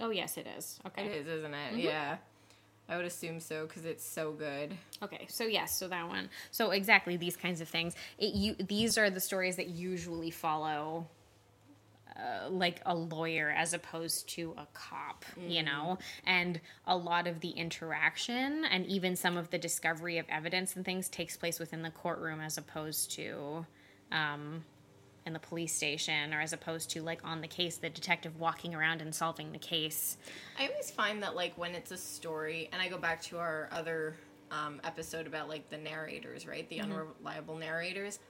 [0.00, 0.78] Oh yes, it is.
[0.86, 1.06] Okay.
[1.06, 1.74] It is, isn't it?
[1.74, 1.82] Mhm.
[1.82, 2.16] Yeah.
[2.88, 4.76] I would assume so because it's so good.
[5.02, 6.28] Okay, so yes, so that one.
[6.50, 7.94] So exactly these kinds of things.
[8.18, 11.08] It you these are the stories that usually follow
[12.16, 15.98] uh, like a lawyer as opposed to a cop, you know?
[16.24, 20.84] And a lot of the interaction and even some of the discovery of evidence and
[20.84, 23.66] things takes place within the courtroom as opposed to
[24.12, 24.64] um
[25.26, 28.74] in the police station or as opposed to like on the case the detective walking
[28.74, 30.16] around and solving the case.
[30.58, 33.68] I always find that like when it's a story, and I go back to our
[33.72, 34.14] other
[34.50, 36.68] um, episode about like the narrators, right?
[36.70, 38.20] The unreliable narrators.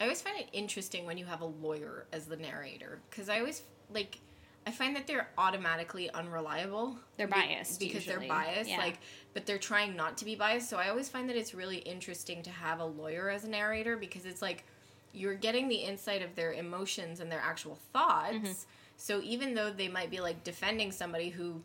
[0.00, 3.40] I always find it interesting when you have a lawyer as the narrator because I
[3.40, 4.18] always like.
[4.66, 6.98] I find that they're automatically unreliable.
[7.16, 8.26] They're biased, because usually.
[8.26, 8.68] they're biased.
[8.68, 8.76] Yeah.
[8.76, 8.98] Like,
[9.32, 10.68] but they're trying not to be biased.
[10.68, 13.96] So I always find that it's really interesting to have a lawyer as a narrator
[13.96, 14.66] because it's like
[15.12, 18.34] you're getting the insight of their emotions and their actual thoughts.
[18.34, 18.52] Mm-hmm.
[18.96, 21.62] So even though they might be like defending somebody who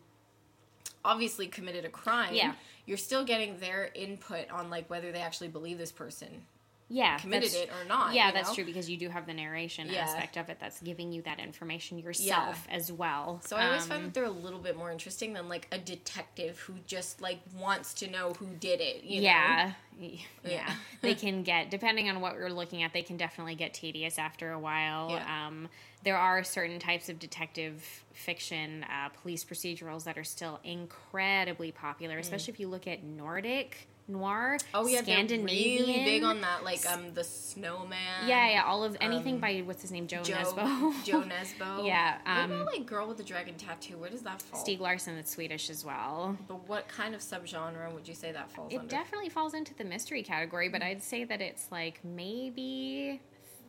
[1.04, 2.54] obviously committed a crime, Yeah.
[2.86, 6.42] you're still getting their input on like whether they actually believe this person
[6.88, 8.14] Yeah, committed it or not.
[8.14, 8.54] Yeah, that's know?
[8.56, 10.00] true because you do have the narration Yeah.
[10.02, 13.40] aspect of it that's giving you that information yourself as well.
[13.44, 15.78] So I always Um, find that they're a little bit more interesting than like a
[15.78, 19.02] detective who just like wants to know who did it.
[19.04, 20.74] Yeah, yeah, Yeah.
[21.00, 22.92] they can get depending on what you're looking at.
[22.92, 25.10] They can definitely get tedious after a while.
[25.10, 25.46] Yeah.
[25.46, 25.68] Um,
[26.02, 32.18] there are certain types of detective fiction, uh, police procedurals that are still incredibly popular,
[32.18, 34.64] especially if you look at Nordic noir, Mm.
[34.74, 35.86] Oh yeah, Scandinavian.
[35.86, 36.62] really big on that.
[36.64, 38.26] Like um, the Snowman.
[38.28, 41.04] yeah, yeah, all of anything um, by what's his name, Joe, Jo Nesbø.
[41.04, 41.86] Joe Nesbo.
[41.86, 43.96] Yeah, what um, about like Girl with the Dragon Tattoo?
[43.96, 44.62] Where does that fall?
[44.62, 46.36] Stieg Larsson, that's Swedish as well.
[46.48, 48.88] But what kind of subgenre would you say that falls It under?
[48.90, 50.72] definitely falls into the mystery category, Mm.
[50.72, 53.20] but I'd say that it's like maybe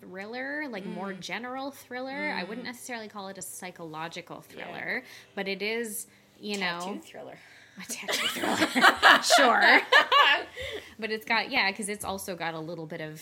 [0.01, 1.19] thriller, like more Mm.
[1.19, 2.33] general thriller.
[2.37, 6.07] I wouldn't necessarily call it a psychological thriller, but it is,
[6.39, 7.37] you Tattoo know, thriller.
[7.77, 9.21] A tattoo thriller.
[9.23, 9.81] sure.
[10.99, 13.21] but it's got yeah, because it's also got a little bit of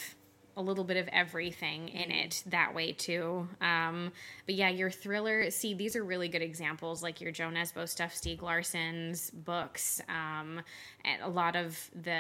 [0.56, 3.48] a little bit of everything in it that way too.
[3.60, 4.12] Um,
[4.46, 5.50] but yeah, your thriller.
[5.50, 10.00] See, these are really good examples, like your Jo Nesbø stuff, Stieg Larsson's books.
[10.08, 10.62] Um,
[11.04, 12.12] and a lot of the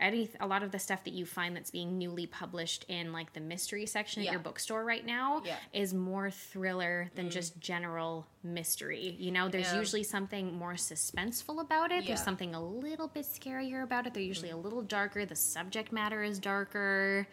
[0.00, 3.34] any a lot of the stuff that you find that's being newly published in like
[3.34, 5.56] the mystery section at your bookstore right now Yeah.
[5.74, 9.16] is more thriller than just general mystery.
[9.18, 9.78] You know, there's Yeah.
[9.78, 12.06] usually something more suspenseful about it.
[12.06, 14.14] There's something a little bit scarier about it.
[14.14, 14.62] They're usually a mm-hmm.
[14.62, 15.24] little darker.
[15.24, 17.26] The subject matter is darker.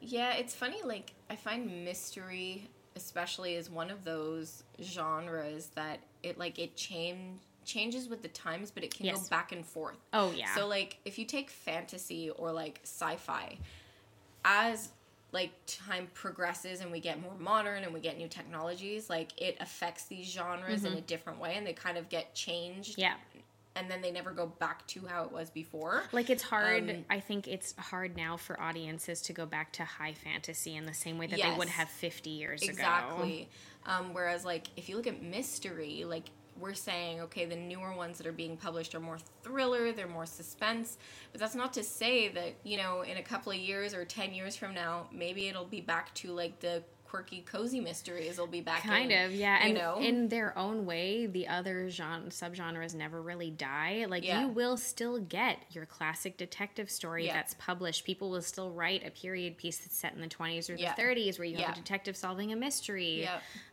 [0.00, 0.82] Yeah, it's funny.
[0.84, 7.40] Like I find mystery, especially, is one of those genres that it like it change
[7.64, 9.24] changes with the times, but it can Yes.
[9.24, 9.98] go back and forth.
[10.12, 10.54] Oh yeah.
[10.54, 13.58] So like if you take fantasy or like sci-fi,
[14.44, 14.92] as
[15.36, 19.54] like time progresses and we get more modern and we get new technologies, like it
[19.60, 22.92] affects these genres in a different way and they kind of get changed.
[22.92, 23.02] Mm-hmm.
[23.02, 23.14] yeah.
[23.76, 26.04] And then they never go back to how it was before.
[26.10, 26.88] Like it's hard.
[26.88, 30.86] Um, I think it's hard now for audiences to go back to high fantasy in
[30.86, 32.70] the same way that they would have 50 years ago.
[32.70, 33.50] Exactly.
[33.84, 36.24] Um, whereas, like, if you look at mystery, like,
[36.58, 40.26] we're saying, okay, the newer ones that are being published are more thriller, they're more
[40.26, 40.98] suspense.
[41.32, 44.32] But that's not to say that, you know, in a couple of years or 10
[44.34, 48.60] years from now, maybe it'll be back to like the quirky cozy mysteries will be
[48.60, 49.96] back kind in, of yeah and know?
[50.00, 54.40] in their own way the other genre subgenres never really die like Yeah.
[54.40, 57.34] you will still get your classic detective story Yeah.
[57.34, 60.74] that's published people will still write a period piece that's set in the 20s or
[60.74, 60.96] the Yeah.
[60.96, 63.28] 30s where you have a detective solving a mystery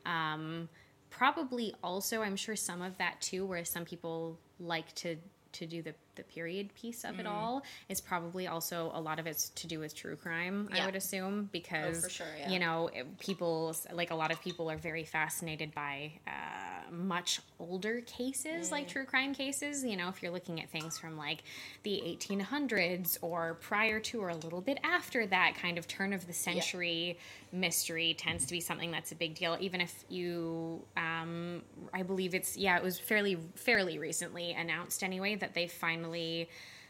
[0.06, 0.70] um,
[1.18, 5.16] probably also i'm sure some of that too where some people like to
[5.52, 7.28] to do the, the period piece of it Mm-hmm.
[7.36, 10.84] all is probably also a lot of it's to do with true crime i Yeah.
[10.84, 12.50] Oh, would assume because for sure, yeah.
[12.50, 18.02] you know people like a lot of people are very fascinated by uh, much older
[18.02, 18.72] cases Mm.
[18.72, 21.44] like true crime cases you know if you're looking at things from like
[21.84, 26.28] the 1800s or prior to or a little bit after that kind of turn of
[26.28, 27.18] the century
[27.52, 31.62] mystery tends to be something that's a big deal even if you um,
[31.94, 36.03] i believe it's yeah it was fairly fairly recently announced anyway that they finally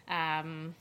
[0.07, 0.75] um,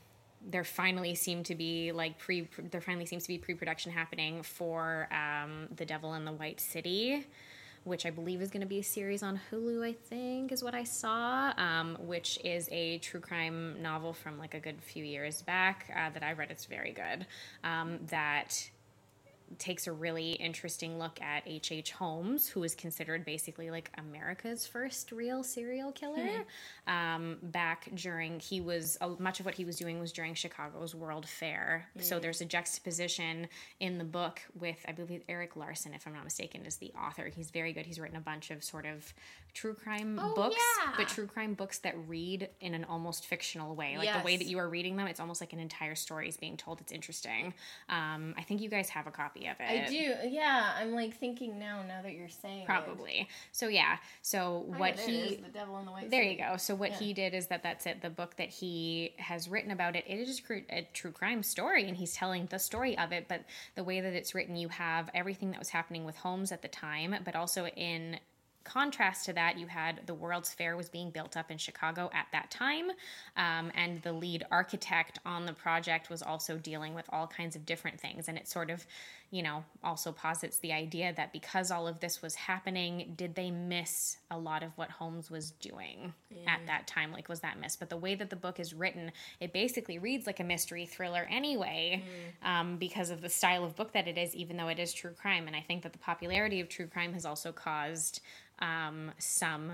[0.49, 5.07] there finally seem to be like pre there finally seems to be pre-production happening for
[5.11, 7.25] um, the devil in the white city
[7.85, 10.73] which i believe is going to be a series on hulu i think is what
[10.73, 15.41] i saw um, which is a true crime novel from like a good few years
[15.41, 16.51] back uh, that i read.
[16.51, 17.25] It's very good.
[17.63, 18.69] Um, that
[19.59, 21.71] takes a really interesting look at H.H.
[21.71, 21.91] H.
[21.91, 26.45] Holmes, who is considered basically like America's first real serial killer.
[26.87, 30.95] Um, back during, he was, uh, much of what he was doing was during Chicago's
[30.95, 31.87] World Fair.
[31.99, 33.47] So there's a juxtaposition
[33.79, 37.25] in the book with, I believe, Erik Larson, if I'm not mistaken, is the author.
[37.33, 37.85] He's very good.
[37.85, 39.13] He's written a bunch of sort of
[39.53, 40.93] true crime Oh, books, yeah.
[40.97, 43.97] but true crime books that read in an almost fictional way.
[43.97, 46.37] Like the way that you are reading them, it's almost like an entire story is
[46.37, 46.81] being told.
[46.81, 47.53] It's interesting.
[47.89, 49.63] Um, I think you guys have a copy of it.
[49.63, 50.13] I do.
[50.29, 51.81] Yeah, I'm like thinking now.
[51.87, 52.65] Now that you're saying it.
[52.65, 53.27] Probably.
[53.51, 53.97] So yeah.
[54.21, 56.09] So what he it is, the devil in the white.
[56.09, 56.35] there City.
[56.35, 56.57] you go.
[56.57, 56.97] So what Yeah.
[56.99, 58.01] he did is that that's it.
[58.01, 61.97] The book that he has written about it, it is a true crime story, and
[61.97, 63.27] he's telling the story of it.
[63.27, 63.43] But
[63.75, 66.67] the way that it's written, you have everything that was happening with Holmes at the
[66.67, 68.19] time, but also in
[68.63, 72.27] contrast to that, you had the World's Fair was being built up in Chicago at
[72.31, 72.89] that time,
[73.37, 77.65] um, and the lead architect on the project was also dealing with all kinds of
[77.65, 78.27] different things.
[78.27, 78.85] And it sort of,
[79.31, 83.51] you know, also posits the idea that because all of this was happening, did they
[83.51, 86.13] miss a lot of what Holmes was doing
[86.47, 87.11] at that time?
[87.11, 87.79] Like, was that missed?
[87.79, 91.27] But the way that the book is written, it basically reads like a mystery thriller
[91.29, 92.03] anyway,
[92.43, 95.11] um, because of the style of book that it is, even though it is true
[95.11, 95.47] crime.
[95.47, 98.21] And I think that the popularity of true crime has also caused
[98.63, 99.73] um, some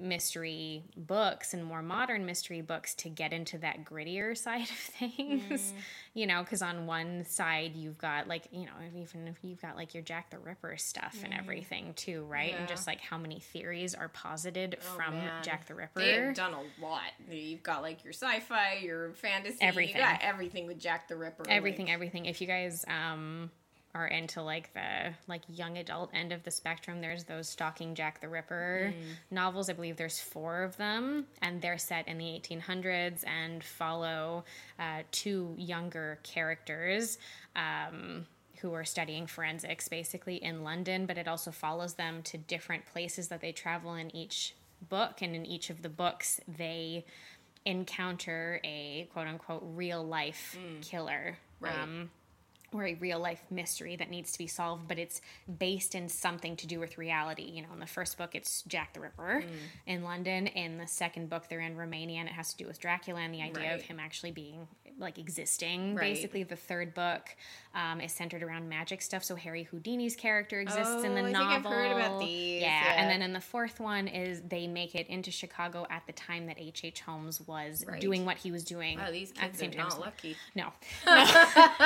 [0.00, 5.72] mystery books and more modern mystery books to get into that grittier side of things
[6.14, 9.76] you know because on one side you've got like you know even if you've got
[9.76, 13.38] like your jack the ripper stuff and everything too right and just like how many
[13.38, 15.42] theories are posited Oh, from man.
[15.44, 17.02] jack the ripper They've done a lot.
[17.30, 19.94] You've got like your sci-fi, your fantasy, Everything.
[19.96, 21.44] You got everything with Jack the Ripper.
[21.48, 23.50] everything like- everything if you guys um
[23.94, 28.20] are into like the like young adult end of the spectrum there's those stalking jack
[28.20, 28.92] the ripper
[29.30, 29.70] novels.
[29.70, 34.44] I believe there's four of them and they're set in the 1800s and follow
[34.78, 37.18] uh, two younger characters
[37.54, 38.26] um,
[38.60, 43.28] who are studying forensics basically in london but it also follows them to different places
[43.28, 44.54] that they travel in each
[44.88, 47.04] book and in each of the books they
[47.66, 51.38] encounter a quote unquote real life killer.
[51.60, 51.78] Right.
[51.78, 52.10] um,
[52.74, 55.20] or a real life mystery that needs to be solved, but it's
[55.58, 57.44] based in something to do with reality.
[57.44, 59.48] You know, in the first book, it's Jack the Ripper mm.
[59.86, 60.48] in London.
[60.48, 63.32] In the second book, they're in Romania, and it has to do with Dracula and
[63.32, 64.66] the idea of him actually being
[64.98, 65.94] like existing.
[65.96, 66.14] Right.
[66.14, 67.22] Basically, the third book
[67.74, 69.24] um, is centered around magic stuff.
[69.24, 71.72] So Harry Houdini's character exists in Oh, the I think novel.
[71.72, 72.68] I've heard about these, Yeah.
[72.84, 73.00] yeah.
[73.02, 76.46] and then in the fourth one is they make it into Chicago at the time
[76.46, 76.82] that H.
[76.84, 77.00] H.
[77.00, 78.00] Holmes was Right.
[78.00, 78.98] doing what he was doing.
[78.98, 80.36] Wow, these at the same are time not lucky.
[80.54, 80.72] no,
[81.06, 81.14] no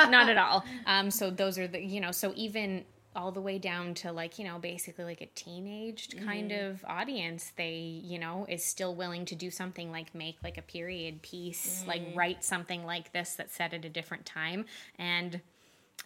[0.09, 0.63] not at all.
[0.85, 4.37] Um, so those are the you know so even all the way down to like
[4.37, 6.71] you know basically like a teenaged kind mm-hmm.
[6.71, 10.61] of audience they you know is still willing to do something like make like a
[10.61, 12.15] period piece like mm.
[12.15, 14.65] write something like this that's set at a different time
[14.99, 15.41] and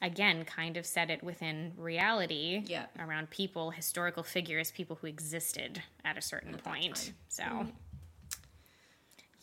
[0.01, 2.85] again kind of set it within reality Yeah.
[2.97, 7.15] around people historical figures people who existed at a certain point time.
[7.27, 7.69] so mm-hmm.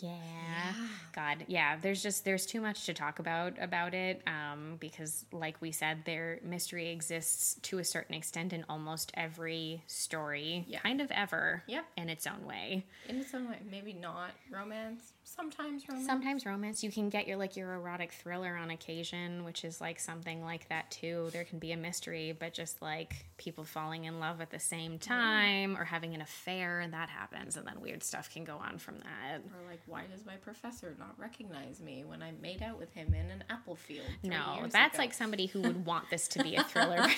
[0.02, 0.72] Yeah.
[1.12, 1.44] God.
[1.48, 1.76] Yeah.
[1.80, 6.04] There's just there's too much to talk about about it um, because, like we said,
[6.04, 10.80] their mystery exists to a certain extent in almost every story, Yeah.
[10.80, 11.84] kind of ever, Yep.
[11.96, 12.86] in its own way.
[13.08, 15.12] In its own way, maybe not romance.
[15.36, 16.06] Sometimes romance.
[16.06, 20.00] Sometimes romance, you can get your like your erotic thriller on occasion, which is like
[20.00, 21.28] something like that too.
[21.32, 24.98] There can be a mystery, but just like people falling in love at the same
[24.98, 28.78] time or having an affair, and that happens, and then weird stuff can go on
[28.78, 29.38] from that.
[29.38, 33.14] Or like, why does my professor not recognize me when I made out with him
[33.14, 34.06] in an apple field?
[34.24, 35.02] No, that's ago?
[35.02, 37.14] like somebody who would want this to be a thriller, but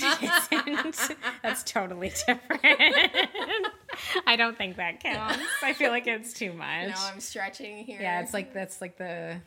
[0.53, 1.17] it isn't.
[1.43, 2.63] That's totally different.
[4.27, 5.39] I don't think that counts.
[5.63, 6.89] I feel like it's too much.
[6.89, 8.01] No, I'm stretching here.
[8.01, 9.41] yeah, it's like that's like the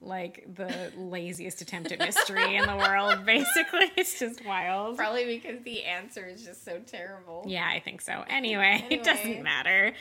[0.00, 3.24] like the laziest attempt at mystery in the world.
[3.26, 4.96] Basically, it's just wild.
[4.96, 7.44] probably because the answer is just so terrible.
[7.46, 8.24] Yeah, I think so.
[8.28, 9.92] Anyway, it doesn't matter.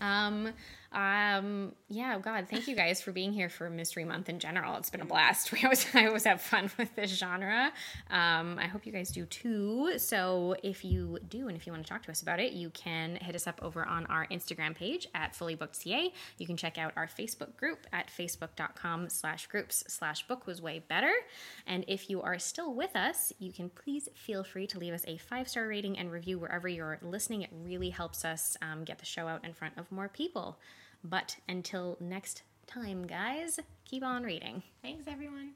[0.00, 0.52] Um,
[0.92, 4.76] um, yeah, God, thank you guys for being here for Mystery Month in general.
[4.76, 5.50] It's been a blast.
[5.60, 7.72] We always, I always have fun with this genre.
[8.10, 9.98] Um, I hope you guys do too.
[9.98, 12.70] So if you do, and if you want to talk to us about it, you
[12.70, 16.12] can hit us up over on our Instagram page at fullybookedca.
[16.38, 20.84] You can check out our Facebook group at facebook.com slash groups slash book was way
[20.88, 21.12] better.
[21.66, 25.04] And if you are still with us, you can please feel free to leave us
[25.08, 27.42] a five star rating and review wherever you're listening.
[27.42, 30.56] It really helps us um, get the show out in front of more people.
[31.02, 34.62] But until next time, guys, keep on reading.
[34.82, 35.52] Thanks, everyone.